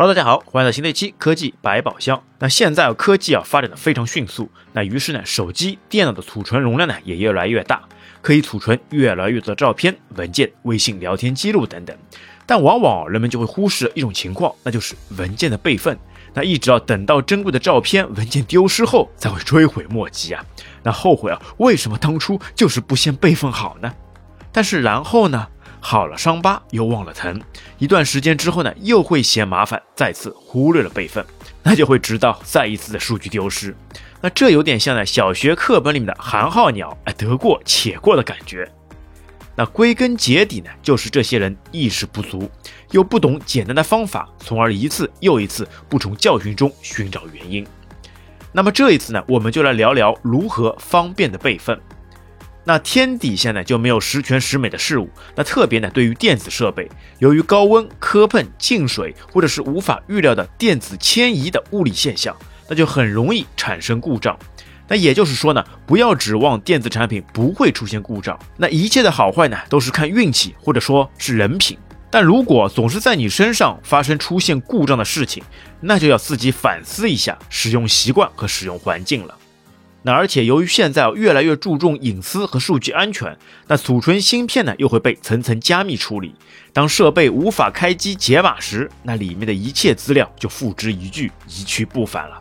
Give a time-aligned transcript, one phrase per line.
[0.00, 2.22] Hello，大家好，欢迎来到新的一期科技百宝箱。
[2.38, 7.82] 那现在，科技啊发展的非常迅速，那于是呢，手机、电脑的储存容量呢也越来越大，
[8.22, 11.96] 可以储存越来越多的照片、文件、微信聊天记录等等。
[12.46, 15.98] 但往往人们就会忽视一种情况，那就是文件的备份。
[16.32, 20.44] 那一直要等到珍贵的照片、文件丢失后，才会追悔莫及啊！
[20.84, 23.92] 那后悔啊，为什么当初就是不先备份好呢？
[24.52, 25.48] 但是然后呢？
[25.80, 27.40] 好了，伤疤又忘了疼。
[27.78, 31.24] 一段时间之后呢，又会嫌麻烦，再次忽略了备份，
[31.62, 33.74] 那就会直到再一次的数据丢失。
[34.20, 38.70] 那这有点像呢小学课本里面的寒号鸟，哎，得过且过的感觉。
[39.54, 42.50] 那归根结底呢，就是这些人意识不足，
[42.90, 47.66] 又不懂简单的方法，从而一次又一次不从教训中寻找原因。
[48.52, 51.80] 那么这一次呢，我们就来聊聊如何方便的备份。
[52.68, 55.08] 那天底下呢就没有十全十美的事物。
[55.34, 56.86] 那特别呢，对于电子设备，
[57.18, 62.36] 由于高温、磕碰、进水，或者是无法预料的电子迁移的物理现象，
[62.68, 64.38] 那就很容易产生故障。
[64.86, 68.38] 那也就是说呢，不要指望电子产品不会出现故障。
[68.58, 71.78] 那一切的好坏呢，都是看运气，或者说是人品。
[72.10, 75.42] 但如果总是在你身上发生出现故障的事情，
[75.80, 79.34] 那就要自己反思一下使用习惯和使用环境了。
[80.08, 86.34] 那而且由于现在越来越注重隐私和数据安全，那储存芯片呢又会被层层加密处理。
[86.72, 92.38] 当设备无法开机解码时，那里面的一切资料就付之一炬，一去不返了。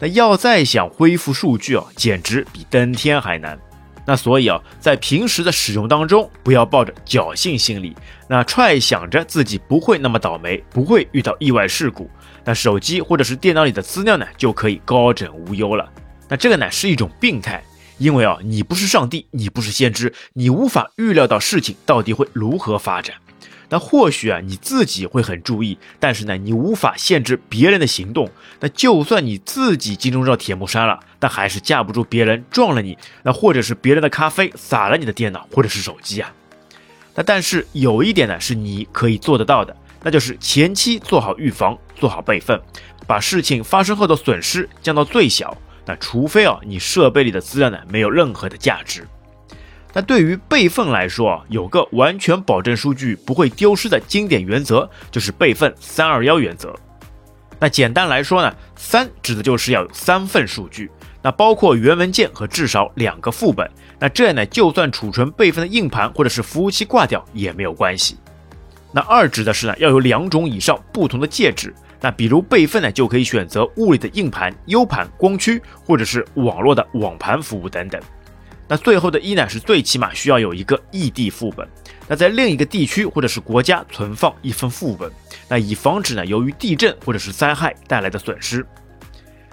[0.00, 3.56] 那要再想恢复数据啊，简直比登天还难。
[4.04, 7.94] 那所以啊，在平时的使用当中，不要抱着侥幸心理，
[8.26, 12.10] 那揣想着自己不会那么倒霉，不会遇到意外事故，
[12.44, 15.88] 那手机或者是电脑里的资料呢，就可以高枕无忧了。
[16.28, 17.62] 那这个呢是一种病态，
[17.98, 23.16] 因为啊，你不是上帝，你不是先知，你无法预料到事情到底会如何发展。
[23.70, 28.30] 那或许啊，你自己会很注意，但是呢，你无法限制别人的行动。
[28.60, 36.32] 那就算你自己金钟罩铁木山了，但还是架不住别人撞了你，那或者是别人的咖啡洒了你的电脑或者是手机啊。
[37.14, 42.60] 那但是有一点呢，是你可以做得到的，那就是前期做好预防，做好备份，
[43.06, 45.56] 把事情发生后的损失降到最小。
[45.86, 49.06] 那除非啊，你设备里的资料呢没有任何的价值。
[49.92, 56.74] 那对于备份来说，有个完全保证数据不会丢失的经典原则，就是备份三二幺原则。
[57.60, 60.90] 那简单来说呢，三指的就是要有三份数据，
[61.22, 63.70] 那包括原文件和至少两个副本。
[64.00, 68.16] 那这样呢，就算储存备份的硬盘或者是服务器挂掉也没有关系。
[68.90, 71.72] 那二指的是呢，要有两种以上不同的介质。
[72.04, 77.98] 那比如备份呢，就可以选择物理的硬盘、U 盘、光驱，或者是网络的网盘服务等等。
[78.68, 81.66] 那最后的一呢，是最起码需要有一个异地副本，
[82.06, 85.10] 那在另一个地区或者是国家存放一份副本，
[85.48, 88.66] 那以防止呢由于地震或者是灾害带来的损失。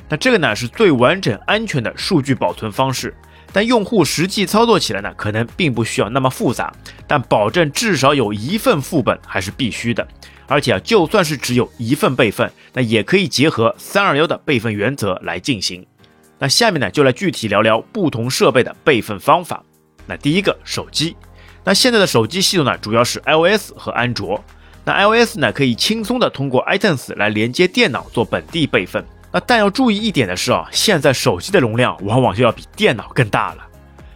[0.09, 3.15] 那这个呢是最完整安全的数据保存方式，
[3.53, 6.73] 但用户实际操作起来呢，可能并不需要那么复杂，
[7.05, 10.07] 但保证至少有一份副本还是必须的。
[10.47, 15.85] 而且啊，就算是只有一份备份，那也可以结合三二幺的备份原则来进行。
[16.39, 19.63] 那下面呢，就来具体聊聊不同设备的备份方法。
[20.07, 21.15] 那第一个，手机。
[21.63, 24.43] 那现在的手机系统呢，主要是 iOS 和安卓。
[24.83, 29.05] 那 iOS 呢，可以轻松的通过 iTunes 来连接电脑做本地备份。
[29.31, 33.67] 那但要注意一点的是啊，现在手机的容量往往就要比电脑更大了。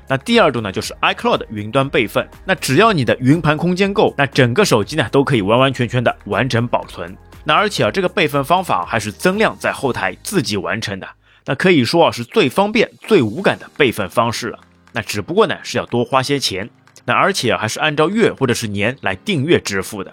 [0.08, 2.28] 那第二种呢，就是 iCloud 云端备份。
[2.46, 7.16] 那只要你的云盘空间够，那整个手机呢都可以完完全全的完整保存。
[7.44, 11.08] 那而且啊，这个备份方法还是增量在后台自己完成的。
[11.46, 14.60] 那可以说啊，是最方便、最无感的备份方式了。
[14.92, 16.70] 那只不过呢是要多花些钱。
[17.06, 20.12] 那而且还是按照月或者是年来订阅支付的。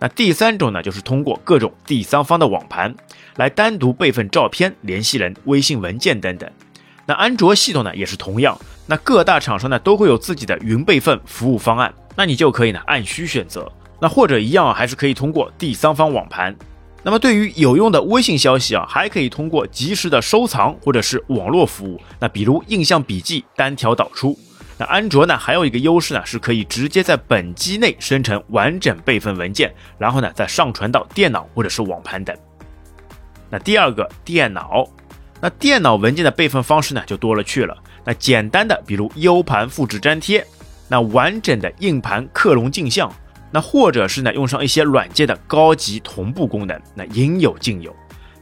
[0.00, 2.94] 那第三种呢，就是通过各种第三方的网盘
[3.36, 6.48] 来单独备份照片、联系人、微信文件等等。
[7.06, 8.56] 那安卓系统呢也是同样。
[8.86, 13.70] 那各大厂商呢都会有自己的云备份服务方案，那你就可以呢按需选择，
[14.00, 16.54] 那或者一样还是可以通过第三方网盘。
[17.02, 24.38] 那么对于有用的微信消息啊，还可以通过及时的收藏或者是网络服务，那比如印象笔记单条导出。
[24.78, 32.36] 那安卓呢还有一个优势呢，是可以直接在本机内生成完整备份文件，然后呢再上传到电脑或者是网盘等。
[33.50, 34.88] 那第二个电脑，
[35.40, 37.76] 那电脑文件的备份方式呢就多了去了。
[38.04, 40.46] 那简单的，比如 U 盘复制粘贴，
[40.86, 43.12] 那完整的硬盘克隆镜像，
[43.50, 47.94] 那或者是呢用上一些软件的高级同步功能，那应有尽有。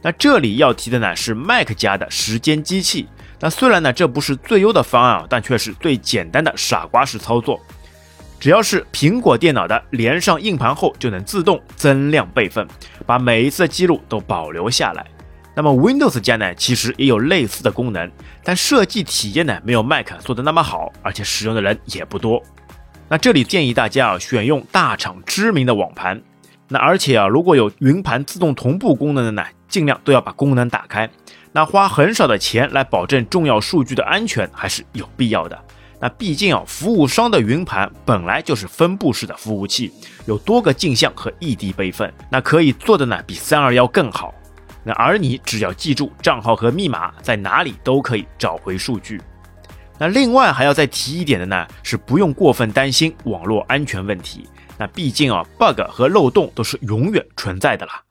[0.07, 3.09] 那这里要提的呢是 Mac 家的时间机器，
[3.41, 7.59] 那虽然呢这不是最优的方案啊，但却是最简单的傻瓜式操作。
[8.39, 12.65] 只要是苹果电脑的，连上硬盘后就能自动增量备份，
[13.05, 15.05] 把每一次的记录都保留下来。
[15.53, 18.09] 那么 Windows 家呢，其实也有类似的功能，
[18.45, 22.41] 但设计体验呢没有 Mac 做的那么好，而且使用的人也不多。
[23.09, 26.21] 那这里建议大家啊，选用大厂知名的网盘。
[26.69, 31.09] 那而且啊，如果有云盘自动同步功能的呢，尽量都要把功能打开。
[31.53, 35.57] 那花很少的钱来保证重要数据的安全，还是有必要的。
[35.99, 39.91] 那毕竟啊，服务商的云盘本来就是分布式的服务器，
[40.25, 44.33] 有多个镜像和异地备份，那可以做的呢比三二幺更好。
[44.83, 49.21] 那而你只要记住账号和密码，在哪里都可以找回数据。
[49.97, 54.47] 那另外还要再提一点的呢，是不用过分担心网络安全问题。
[54.77, 58.03] 那毕竟啊，bug 和漏洞都是永远存在的啦。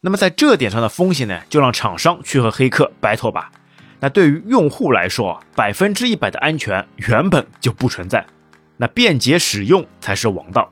[0.00, 3.50] 那么在这点上的风险呢，就让厂商去和黑客 battle 吧。
[3.98, 8.24] 那对于用户来说，百分之一百的安全原本就不存在，
[8.76, 10.70] 那便捷使用才是王道。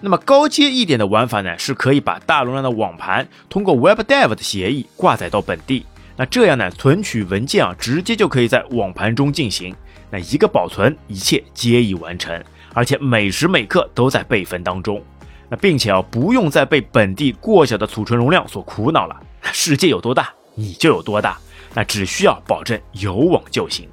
[0.00, 5.84] 那么高阶一点的玩法呢，是可以把大容量的网盘通过 WebDAV 的协议挂载到本地，
[6.16, 9.74] 那这样呢，存取文件啊，直接就可以在网盘中进行，
[10.10, 12.42] 那一个保存，一切皆已完成，
[12.74, 15.02] 而且每时每刻都在备份当中，
[15.48, 19.18] 那并且啊，不用再被本地过小的储存容量所苦恼了。
[19.40, 21.38] 世界有多大，你就有多大。
[21.72, 23.88] 那只需要保证有网就行。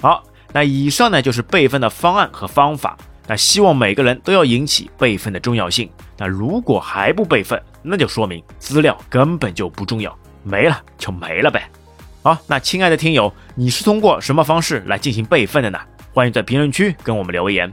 [0.00, 0.22] 好，
[0.52, 2.96] 那以上呢就是备份的方案和方法。
[3.26, 5.88] 那希望每个人都要引起备份的重要性。
[6.18, 11.68] 那如果还不备份，那就说明资料根本就不重要，没了就没了呗。
[12.22, 15.78] 好，那亲爱的听友，你是通过什么方式来进行备份的呢？
[16.12, 17.72] 欢迎在评论区跟我们留言。